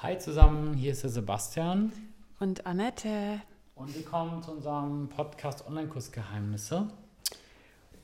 [0.00, 1.90] Hi zusammen, hier ist der Sebastian.
[2.38, 3.42] Und Annette.
[3.74, 6.86] Und willkommen zu unserem Podcast Online-Kursgeheimnisse.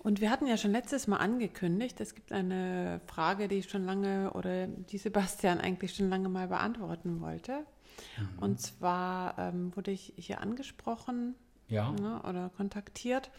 [0.01, 3.85] Und wir hatten ja schon letztes Mal angekündigt, es gibt eine Frage, die ich schon
[3.85, 7.61] lange oder die Sebastian eigentlich schon lange mal beantworten wollte.
[8.19, 8.39] Mhm.
[8.41, 11.37] Und zwar ähm, wurde ich hier angesprochen
[11.69, 11.93] ja.
[11.93, 13.31] ne, oder kontaktiert.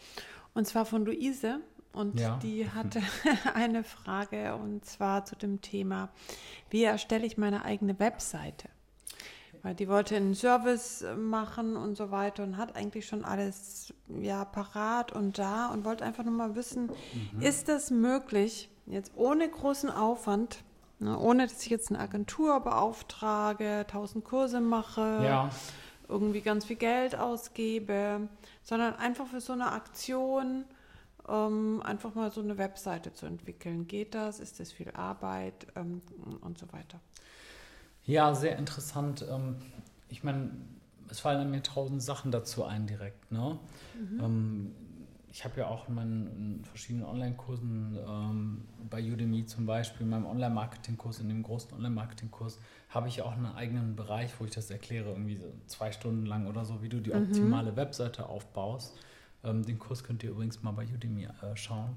[0.54, 1.60] Und zwar von Luise.
[1.96, 2.38] Und Ja.
[2.42, 3.00] die hatte
[3.54, 6.10] eine Frage und zwar zu dem Thema,
[6.70, 8.68] wie erstelle ich meine eigene Webseite?
[9.62, 14.44] Weil die wollte einen Service machen und so weiter und hat eigentlich schon alles ja
[14.44, 16.90] parat und da und wollte einfach nur mal wissen,
[17.40, 20.62] ist das möglich, jetzt ohne großen Aufwand,
[21.00, 25.50] ne, ohne dass ich jetzt eine Agentur beauftrage, tausend Kurse mache, Ja,
[26.08, 28.28] irgendwie ganz viel Geld ausgebe,
[28.62, 30.64] sondern einfach für so eine Aktion
[31.28, 33.86] ähm, einfach mal so eine Webseite zu entwickeln.
[33.86, 34.40] Geht das?
[34.40, 36.02] Ist das viel Arbeit ähm,
[36.40, 37.00] und so weiter?
[38.04, 39.24] ja, sehr interessant.
[39.28, 39.56] Ähm,
[40.08, 40.50] Ich meine,
[41.10, 43.32] es fallen mir tausend Sachen dazu ein direkt.
[43.32, 43.58] Ne?
[44.20, 44.72] Ähm,
[45.32, 46.26] Ich habe ja auch in meinen
[46.58, 52.58] in verschiedenen Online-Kursen, ähm, bei Udemy zum Beispiel, in meinem Online-Marketing-Kurs, in dem großen Online-Marketing-Kurs,
[52.88, 56.46] habe ich auch einen eigenen Bereich, wo ich das erkläre, irgendwie so zwei Stunden lang
[56.46, 58.96] oder so, wie du die optimale Webseite aufbaust.
[59.46, 61.96] Ähm, den Kurs könnt ihr übrigens mal bei Udemy äh, schauen.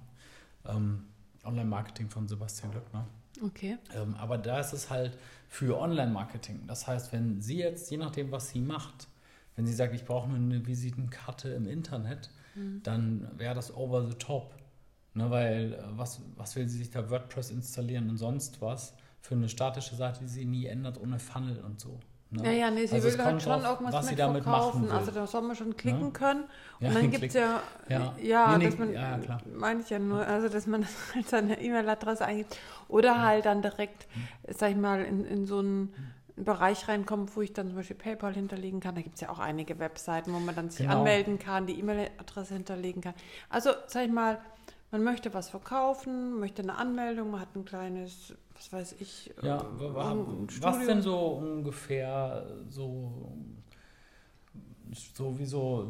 [0.65, 1.05] Ähm,
[1.43, 3.07] Online-Marketing von Sebastian Glöckner.
[3.43, 3.77] Okay.
[3.95, 6.67] Ähm, aber da ist es halt für Online-Marketing.
[6.67, 9.07] Das heißt, wenn sie jetzt, je nachdem, was sie macht,
[9.55, 12.29] wenn sie sagt, ich brauche nur eine Visitenkarte im Internet,
[12.83, 14.55] dann wäre das over the top.
[15.13, 19.35] Ne, weil äh, was, was will sie sich da WordPress installieren und sonst was für
[19.35, 21.99] eine statische Seite, die sie nie ändert, ohne Funnel und so.
[22.31, 22.43] Ne?
[22.45, 24.81] Ja, ja, nee, sie Also will halt schon drauf, irgendwas was sie mit damit verkaufen.
[24.81, 24.97] machen will.
[24.97, 26.09] Also da soll man schon klicken Ja.
[26.11, 26.43] können.
[26.79, 28.13] Ja, und dann klick- gibt es ja, ja.
[28.21, 29.41] ja, Nee, nee, dass man, ja, klar.
[29.55, 32.55] meine ich ja nur, also dass man halt seine E-Mail-Adresse eingibt
[32.87, 34.07] oder halt dann direkt,
[34.47, 35.91] sag ich mal, in, in so einen
[36.35, 38.93] Bereich reinkommt, wo ich dann zum Beispiel PayPal hinterlegen kann.
[38.95, 40.99] Da gibt es ja auch einige Webseiten, wo man dann sich Genau.
[40.99, 43.13] anmelden kann, die E-Mail-Adresse hinterlegen kann.
[43.49, 44.37] Also, sag ich mal,
[44.91, 49.57] man möchte was verkaufen, möchte eine Anmeldung, man hat ein kleines, was weiß ich, Ja,
[49.57, 53.31] äh, wa- ein was denn so ungefähr so,
[54.91, 55.87] so wie so,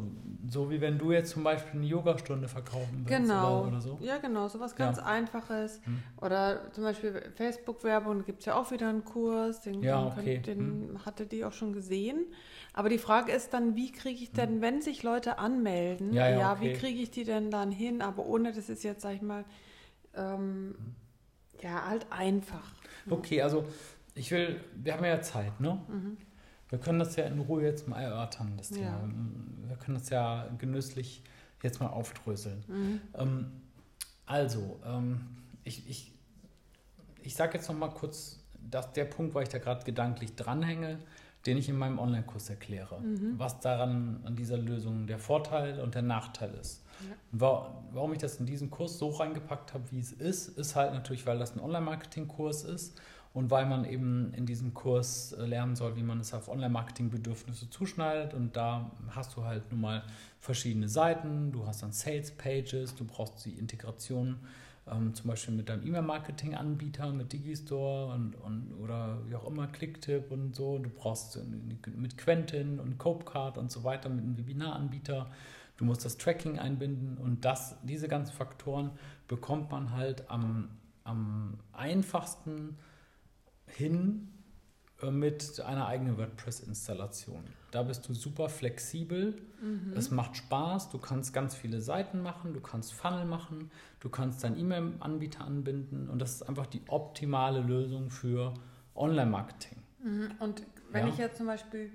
[0.48, 3.60] so wie wenn du jetzt zum Beispiel eine Yogastunde verkaufen willst Genau.
[3.60, 3.98] oder, oder so?
[4.02, 4.84] Ja, genau, sowas Ja.
[4.86, 5.80] ganz Einfaches.
[5.84, 6.02] Hm.
[6.20, 10.18] Oder zum Beispiel Facebook-Werbung, gibt es ja auch wieder einen Kurs, den, Ja, den, könnt-
[10.28, 10.38] okay.
[10.38, 12.26] den hatte die auch schon gesehen.
[12.74, 16.14] Aber die Frage ist dann, wie kriege ich denn, wenn sich Leute anmelden, Hm.
[16.16, 16.78] Ja, ja, wie okay.
[16.78, 19.44] kriege ich die denn dann hin, aber ohne, das ist jetzt, sag ich mal,
[20.14, 20.74] ähm,
[21.62, 22.74] ja, halt einfach.
[23.08, 23.64] Okay, also
[24.14, 25.80] ich will, wir haben ja Zeit, ne?
[26.70, 28.86] Wir können das ja in Ruhe jetzt mal erörtern, das Thema.
[28.86, 29.08] Ja.
[29.68, 31.22] Wir können das ja genüsslich
[31.62, 32.64] jetzt mal aufdröseln.
[32.68, 33.00] Mhm.
[33.14, 33.46] Ähm,
[34.24, 35.20] also, ähm,
[35.64, 36.12] ich, ich,
[37.22, 38.38] ich sage jetzt noch mal kurz,
[38.70, 41.00] dass der Punkt, wo ich da gerade gedanklich dranhänge,
[41.46, 43.02] den ich in meinem Online-Kurs erkläre,
[43.38, 46.84] was daran an dieser Lösung der Vorteil und der Nachteil ist.
[47.08, 47.72] Ja.
[47.92, 51.24] Warum ich das in diesen Kurs so reingepackt habe, wie es ist, ist halt natürlich,
[51.26, 53.00] weil das ein Online-Marketing-Kurs ist
[53.32, 57.70] und weil man eben in diesem Kurs äh, lernen soll, wie man es auf Online-Marketing-Bedürfnisse
[57.70, 58.34] zuschneidet.
[58.34, 60.02] Und da hast du halt nun mal
[60.40, 64.38] verschiedene Seiten, du hast dann Sales-Pages, du brauchst die Integration
[64.90, 70.32] ähm, zum Beispiel mit deinem E-Mail-Marketing-Anbieter, mit Digistore und, und, oder wie auch immer, Clicktip
[70.32, 70.78] und so.
[70.78, 71.38] Du brauchst
[71.96, 75.30] mit Quentin und Copecard und so weiter, mit einem Webinaranbieter.
[75.76, 78.90] Du musst das Tracking einbinden und das, diese ganzen Faktoren
[79.28, 80.68] bekommt man halt am,
[81.04, 82.76] am einfachsten
[83.72, 84.28] hin
[85.02, 87.42] äh, mit einer eigenen WordPress-Installation.
[87.70, 89.40] Da bist du super flexibel.
[89.94, 90.90] Es macht Spaß.
[90.90, 92.52] Du kannst ganz viele Seiten machen.
[92.52, 93.70] Du kannst Funnel machen.
[94.00, 96.08] Du kannst deinen E-Mail-Anbieter anbinden.
[96.08, 98.54] Und das ist einfach die optimale Lösung für
[98.96, 99.78] Online-Marketing.
[100.02, 100.30] Mhm.
[100.40, 101.12] Und wenn Ja.
[101.12, 101.90] ich jetzt zum Beispiel.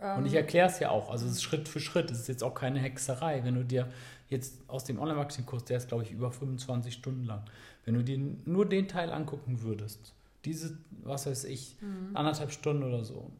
[0.00, 1.10] Ähm, Und ich erkläre es ja auch.
[1.10, 2.10] Also es ist Schritt für Schritt.
[2.10, 3.44] Es ist jetzt auch keine Hexerei.
[3.44, 3.88] Wenn du dir
[4.28, 7.44] jetzt aus dem Online-Marketing-Kurs, der ist, glaube ich, über 25 Stunden lang,
[7.84, 10.14] wenn du dir nur den Teil angucken würdest,
[10.46, 11.76] diese, was weiß ich,
[12.14, 13.30] anderthalb Stunden oder so,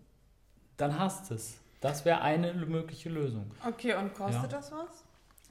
[0.77, 1.59] dann hast es.
[1.81, 3.51] Das wäre eine mögliche Lösung.
[3.67, 4.59] okay, und kostet Ja.
[4.59, 5.05] das was?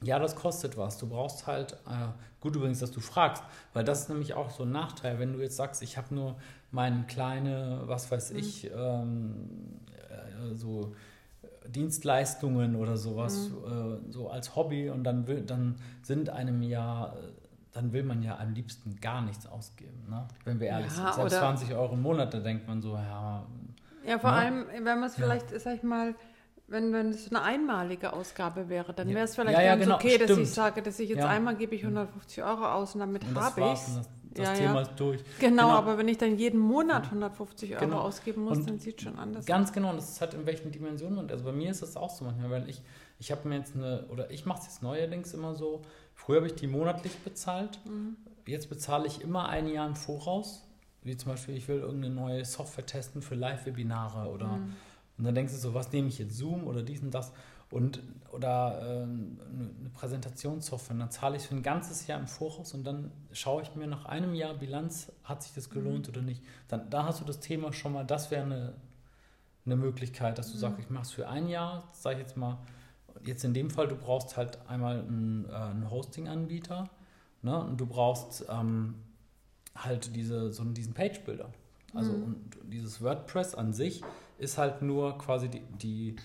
[0.03, 0.97] Ja, das kostet was.
[0.97, 2.09] Du brauchst halt, äh,
[2.41, 3.43] gut übrigens, dass du fragst,
[3.73, 6.35] weil das ist nämlich auch so ein Nachteil, wenn du jetzt sagst, ich habe nur
[6.71, 9.79] meine kleine, was weiß ich, ähm,
[10.09, 10.93] äh, so
[11.67, 17.31] Dienstleistungen oder sowas, äh, so als Hobby und dann will, dann sind einem ja, äh,
[17.75, 20.25] dann will man ja am liebsten gar nichts ausgeben, ne?
[20.45, 21.13] wenn wir ehrlich Ja, sind.
[21.15, 23.45] Selbst oder- 20 Euro im Monat, da denkt man so, ja,
[24.07, 24.37] Ja, vor Ne?
[24.37, 25.23] allem, wenn man es Ja.
[25.25, 26.13] vielleicht, sag ich mal,
[26.67, 29.15] wenn, wenn es eine einmalige Ausgabe wäre, dann Ja.
[29.15, 30.41] wäre es vielleicht Ja, ja, ganz genau, okay, dass stimmt.
[30.43, 31.27] ich sage, dass ich jetzt Ja.
[31.29, 34.73] einmal gebe ich 150 Euro aus und damit habe ich Und das- das Ja, Thema
[34.75, 34.81] ja.
[34.81, 35.23] ist durch.
[35.39, 37.99] Genau, aber wenn ich dann jeden Monat 150 Euro Genau.
[38.01, 39.45] ausgeben muss, Und dann sieht schon anders aus.
[39.47, 41.17] Ganz genau, und das ist halt in welchen Dimensionen.
[41.19, 42.81] Und also bei mir ist das auch so manchmal, weil ich,
[43.19, 45.81] ich habe mir jetzt eine, oder ich mache es jetzt neuerdings immer so,
[46.15, 48.15] früher habe ich die monatlich bezahlt, Mhm.
[48.47, 50.63] jetzt bezahle ich immer ein Jahr im Voraus,
[51.03, 54.73] wie zum Beispiel, ich will irgendeine neue Software testen für Live-Webinare oder, Mhm.
[55.17, 57.31] und dann denkst du so, was nehme ich jetzt, Zoom oder dies und das?
[57.71, 58.01] Und,
[58.31, 59.39] oder ähm,
[59.81, 63.63] eine Präsentationssoftware, und dann zahle ich für ein ganzes Jahr im Voraus und dann schaue
[63.63, 66.43] ich mir nach einem Jahr Bilanz, hat sich das gelohnt oder nicht.
[66.67, 68.73] Dann, da hast du das Thema schon mal, das wäre eine,
[69.65, 72.59] eine Möglichkeit, dass du sagst, ich mache es für ein Jahr, sage ich jetzt mal,
[73.23, 76.89] jetzt in dem Fall, du brauchst halt einmal einen, äh, einen Hosting-Anbieter
[77.41, 77.63] ne?
[77.63, 78.95] und du brauchst ähm,
[79.75, 81.49] halt diese, so diesen Page-Builder.
[81.93, 84.01] Also und dieses WordPress an sich
[84.37, 86.15] ist halt nur quasi die, die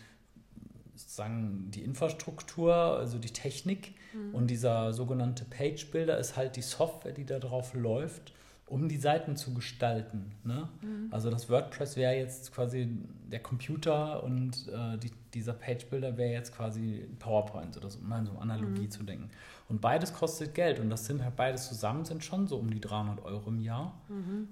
[0.96, 3.94] sozusagen die Infrastruktur, also die Technik
[4.32, 8.32] und dieser sogenannte Page Builder ist halt die Software, die da drauf läuft,
[8.70, 10.30] um die Seiten zu gestalten.
[10.44, 10.68] Ne?
[11.10, 12.88] Also das WordPress wäre jetzt quasi
[13.30, 18.08] der Computer und äh, die, dieser Page Builder wäre jetzt quasi PowerPoint oder so, um
[18.08, 19.28] mal so Analogie zu denken.
[19.68, 22.80] Und beides kostet Geld und das sind halt beides zusammen sind schon so um die
[22.80, 24.00] 300 Euro im Jahr.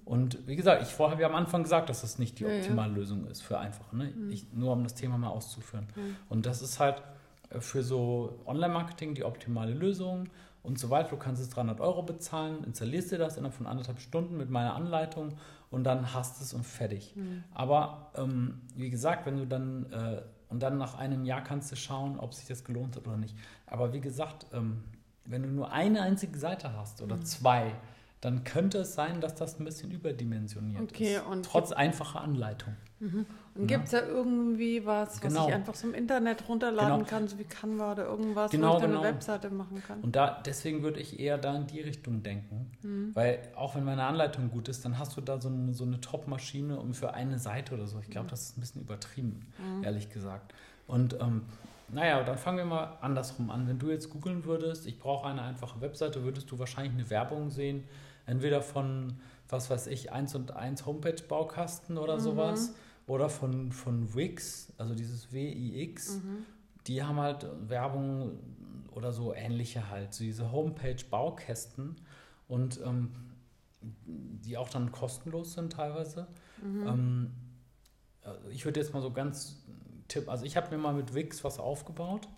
[0.05, 2.51] Und wie gesagt, ich vorher, wir haben am Anfang gesagt, dass das nicht die Ja,
[2.51, 2.59] ja.
[2.61, 4.13] optimale Lösung ist für einfach, ne?
[4.31, 5.87] ich, nur um das Thema mal auszuführen.
[6.29, 7.03] Und das ist halt
[7.59, 10.29] für so Online-Marketing die optimale Lösung
[10.63, 11.11] und so weiter.
[11.11, 14.75] Du kannst es 300 Euro bezahlen, installierst dir das innerhalb von anderthalb Stunden mit meiner
[14.75, 15.35] Anleitung
[15.71, 17.15] und dann hast es und fertig.
[17.55, 21.77] Aber ähm, wie gesagt, wenn du dann äh, und dann nach einem Jahr kannst du
[21.77, 23.37] schauen, ob sich das gelohnt hat oder nicht.
[23.67, 24.83] Aber wie gesagt, ähm,
[25.25, 27.75] wenn du nur eine einzige Seite hast oder zwei,
[28.21, 31.27] dann könnte es sein, dass das ein bisschen überdimensioniert Okay, ist.
[31.27, 32.75] und Trotz einfacher Anleitung.
[33.55, 35.47] Und gibt es da irgendwie was, was Genau.
[35.47, 37.09] ich einfach so im Internet runterladen Genau.
[37.09, 39.03] kann, so wie Canva oder irgendwas, Genau, wo ich dann genau.
[39.03, 40.01] eine Webseite machen kann?
[40.01, 42.73] Und da, deswegen würde ich eher da in die Richtung denken.
[42.83, 43.11] Mhm.
[43.15, 46.01] Weil auch wenn meine Anleitung gut ist, dann hast du da so eine, so eine
[46.01, 48.01] Top-Maschine um für eine Seite oder so.
[48.01, 48.13] Ich Mhm.
[48.13, 49.47] glaube, das ist ein bisschen übertrieben,
[49.83, 50.53] ehrlich gesagt.
[50.89, 51.43] Und ähm,
[51.91, 53.67] naja, dann fangen wir mal andersrum an.
[53.69, 57.51] Wenn du jetzt googeln würdest, ich brauche eine einfache Webseite, würdest du wahrscheinlich eine Werbung
[57.51, 57.85] sehen,
[58.27, 62.21] entweder von, was weiß ich, 1 und 1 Homepage-Baukasten oder Mhm.
[62.21, 62.75] sowas,
[63.07, 66.45] oder von, von Wix, also dieses WIX Mhm.
[66.87, 68.39] die haben halt Werbung
[68.93, 71.97] oder so ähnliche halt, so diese Homepage-Baukästen
[72.49, 73.11] und ähm,
[74.07, 76.27] die auch dann kostenlos sind teilweise.
[76.87, 77.31] Ähm,
[78.23, 79.65] also ich würde jetzt mal so ganz
[80.09, 82.29] Tipp, also ich habe mir mal mit Wix was aufgebaut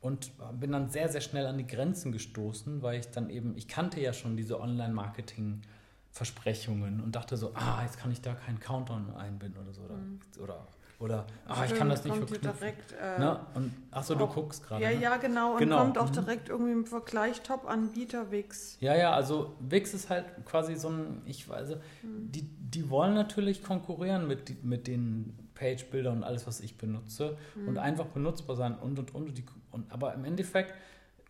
[0.00, 3.68] und bin dann sehr, sehr schnell an die Grenzen gestoßen, weil ich dann eben, ich
[3.68, 9.14] kannte ja schon diese Online-Marketing-Versprechungen und dachte so, ah, jetzt kann ich da keinen Countdown
[9.14, 9.82] einbinden oder so.
[9.82, 9.98] Oder,
[10.38, 10.66] oder,
[10.98, 12.50] oder ah, ich kann das nicht verknüpfen.
[12.58, 13.40] direkt, äh, Ne?
[13.54, 14.82] Und achso, du guckst gerade.
[14.82, 15.00] Ja, ne?
[15.00, 15.52] ja, genau.
[15.52, 16.14] Und Genau, kommt auch mhm.
[16.14, 18.78] direkt irgendwie im Vergleich Top-Anbieter Wix.
[18.80, 23.62] Ja, ja, also Wix ist halt quasi so ein, ich weiß, die, die wollen natürlich
[23.62, 27.36] konkurrieren mit, mit den Page-Bildern und alles, was ich benutze
[27.66, 29.28] und einfach benutzbar sein und und und.
[29.28, 30.74] und, und aber im Endeffekt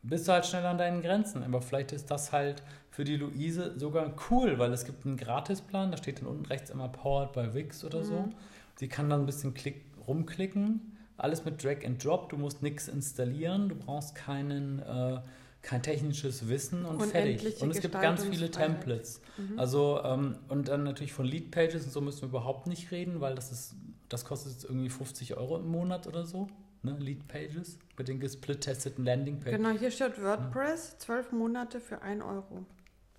[0.02, 1.42] bist du halt schnell an deinen Grenzen.
[1.42, 5.90] Aber vielleicht ist das halt für die Luise sogar cool, weil es gibt einen Gratisplan,
[5.90, 8.28] da steht dann unten rechts immer Powered by Wix oder so.
[8.76, 12.88] Sie kann dann ein bisschen klick, rumklicken, alles mit Drag and Drop, du musst nichts
[12.88, 15.20] installieren, du brauchst keinen, äh,
[15.60, 17.60] kein technisches Wissen und fertig.
[17.60, 18.50] Und es gibt ganz viele.
[18.50, 19.20] Templates.
[19.58, 23.20] Also, ähm, und dann natürlich von Lead Pages und so müssen wir überhaupt nicht reden,
[23.20, 23.74] weil das ist,
[24.10, 26.48] das kostet jetzt irgendwie 50 Euro im Monat oder so,
[26.82, 26.96] ne?
[26.98, 29.56] Lead Pages, mit den gesplit-testeten Landing Pages.
[29.56, 32.66] Genau, hier steht WordPress, zwölf Monate für 1 Euro.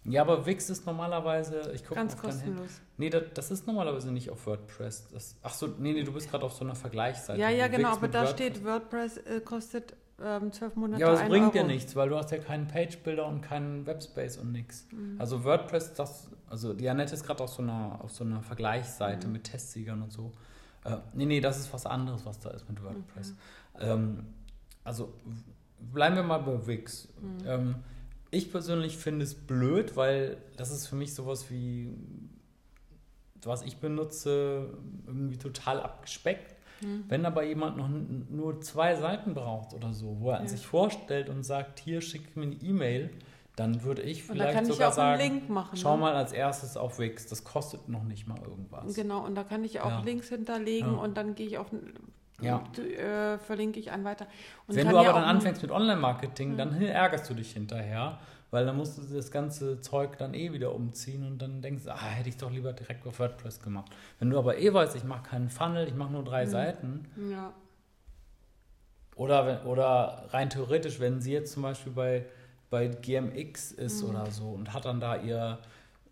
[0.03, 2.81] Ja, aber Wix ist normalerweise, ich gucke Ganz kostenlos.
[2.97, 5.09] Nee, das, das ist normalerweise nicht auf WordPress.
[5.13, 7.39] Das, ach so, nee, nee, du bist gerade auf so einer Vergleichsseite.
[7.39, 8.31] Ja, ja, Wix genau, aber da WordPress.
[8.31, 11.53] steht, WordPress äh, kostet ähm, zwölf Monate Ja, aber es 1 bringt Euro.
[11.53, 14.87] dir nichts, weil du hast ja keinen Page-Builder und keinen Webspace und nichts.
[14.91, 15.17] Mhm.
[15.19, 19.27] Also WordPress, das, also die Annette ist gerade auf so einer, auf so einer Vergleichsseite
[19.27, 19.33] Mhm.
[19.33, 20.31] mit Testsiegern und so.
[20.83, 23.35] Äh, nee, nee, das ist was anderes, was da ist mit WordPress.
[23.79, 24.25] Ähm,
[24.83, 25.13] also
[25.93, 27.07] bleiben wir mal bei Wix.
[27.21, 27.37] Mhm.
[27.47, 27.75] Ähm,
[28.31, 31.93] ich persönlich finde es blöd, weil das ist für mich sowas wie,
[33.43, 34.69] was ich benutze,
[35.05, 36.55] irgendwie total abgespeckt.
[36.81, 37.03] Mhm.
[37.09, 40.47] Wenn aber jemand noch nur zwei Seiten braucht oder so, wo er Ja.
[40.47, 43.11] sich vorstellt und sagt, hier schickt mir eine E-Mail,
[43.61, 45.77] dann würde ich vielleicht ich sogar auch sagen, einen Link machen.
[45.77, 46.01] schau ne?
[46.01, 48.95] mal als erstes auf Wix, das kostet noch nicht mal irgendwas.
[48.95, 50.01] Genau, und da kann ich auch Ja.
[50.01, 50.97] Links hinterlegen Ja.
[50.99, 51.67] und dann gehe ich auf
[52.41, 52.57] Ja.
[52.57, 54.25] und, äh, verlinke ich einen weiter.
[54.67, 58.17] Und Wenn du aber dann anfängst mit Online-Marketing, dann ärgerst du dich hinterher,
[58.49, 61.91] weil dann musst du das ganze Zeug dann eh wieder umziehen und dann denkst du,
[61.93, 63.91] ah, hätte ich doch lieber direkt auf WordPress gemacht.
[64.19, 67.53] Wenn du aber eh weißt, ich mache keinen Funnel, ich mache nur drei Seiten, Ja,
[69.15, 72.25] Oder, oder rein theoretisch, wenn sie jetzt zum Beispiel bei,
[72.71, 75.59] bei GMX ist oder so und hat dann da ihr,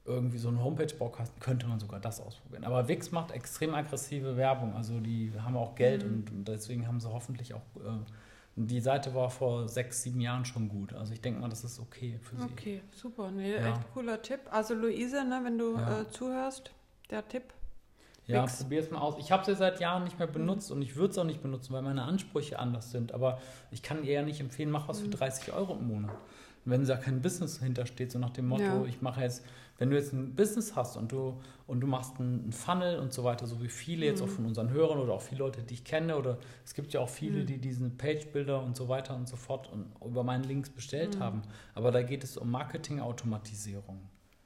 [0.06, 2.63] irgendwie so einen Homepage-Baukasten, könnte man sogar das ausprobieren.
[2.63, 4.74] Aber Wix macht extrem aggressive Werbung.
[4.75, 6.12] Also die haben auch Geld Mhm.
[6.13, 7.62] und, und deswegen haben sie hoffentlich auch.
[7.78, 8.00] Äh,
[8.56, 10.94] die Seite war vor sechs, sieben Jahren schon gut.
[10.94, 12.44] Also ich denke mal, das ist okay für sie.
[12.44, 13.30] Okay, super.
[13.32, 13.70] Nee, Ja.
[13.70, 14.39] echt cooler Tipp.
[14.51, 16.01] Also Luise, ne, wenn du Ja.
[16.01, 16.72] äh, zuhörst,
[17.10, 17.44] der Tipp.
[18.25, 19.16] Ja, probier es mal aus.
[19.20, 21.74] Ich habe sie seit Jahren nicht mehr benutzt und ich würde es auch nicht benutzen,
[21.74, 23.12] weil meine Ansprüche anders sind.
[23.12, 23.39] Aber
[23.72, 26.16] ich kann ihr ja nicht empfehlen, mach was für 30 Euro im Monat.
[26.66, 28.86] Wenn da kein Business hintersteht, so nach dem Motto, Ja.
[28.86, 29.44] ich mache jetzt,
[29.78, 33.24] wenn du jetzt ein Business hast und du und du machst einen, Funnel und so
[33.24, 35.84] weiter, so wie viele jetzt auch von unseren Hörern oder auch viele Leute, die ich
[35.84, 39.36] kenne, oder es gibt ja auch viele, die diesen Page-Builder und so weiter und so
[39.38, 41.44] fort und über meinen Links bestellt haben.
[41.75, 44.00] Aber da geht es um Marketing-Automatisierung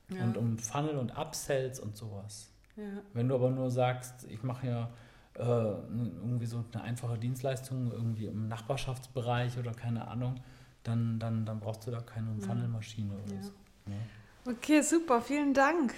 [0.09, 0.23] Ja.
[0.23, 2.51] und um Funnel und Upsells und sowas.
[2.75, 2.83] Ja.
[3.13, 4.89] Wenn du aber nur sagst, ich mache ja
[5.35, 10.35] äh, irgendwie so eine einfache Dienstleistung irgendwie im Nachbarschaftsbereich oder keine Ahnung,
[10.83, 13.41] dann, dann, dann brauchst du da keine Funnelmaschine oder Ja.
[13.43, 13.51] so.
[13.87, 14.51] Ja.
[14.53, 15.21] Okay, super.
[15.21, 15.93] Vielen Dank.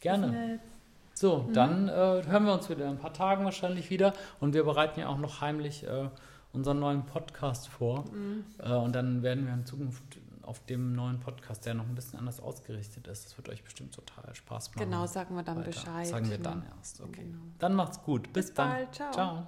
[0.00, 0.60] Gerne.
[1.14, 4.62] So, dann äh, hören wir uns wieder in ein paar Tagen wahrscheinlich wieder und wir
[4.62, 6.08] bereiten ja auch noch heimlich äh,
[6.52, 8.04] unseren neuen Podcast vor.
[8.58, 12.18] Äh, und dann werden wir in Zukunft auf dem neuen Podcast, der noch ein bisschen
[12.18, 14.84] anders ausgerichtet ist, das wird euch bestimmt total Spaß machen.
[14.84, 15.66] Genau, sagen wir dann weiter.
[15.66, 16.06] Bescheid.
[16.06, 16.42] Sagen wir ne?
[16.44, 17.00] dann erst.
[17.02, 17.24] Okay.
[17.24, 17.42] Genau.
[17.58, 18.32] Dann macht's gut.
[18.32, 18.70] Bis, Bis dann.
[18.70, 18.94] bald.
[18.94, 19.12] Ciao.
[19.12, 19.46] Ciao.